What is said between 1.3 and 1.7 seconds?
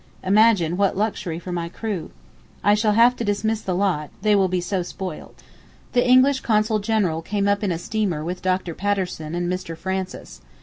for my